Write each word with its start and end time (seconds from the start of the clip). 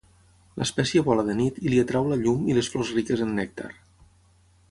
L'espècie 0.61 1.03
vola 1.09 1.25
de 1.27 1.35
nit 1.41 1.59
i 1.67 1.73
li 1.73 1.83
atrau 1.83 2.09
la 2.13 2.17
llum 2.23 2.49
i 2.53 2.57
les 2.59 2.71
flors 2.75 2.91
riques 2.97 3.23
en 3.27 3.37
nèctar. 3.43 3.71